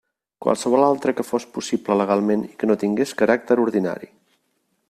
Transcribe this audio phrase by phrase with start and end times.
[0.45, 4.15] Qualsevol altre que fos possible legalment i que no tingués caràcter ordinari.